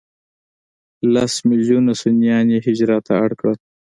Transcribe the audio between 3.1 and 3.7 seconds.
اړ کړل.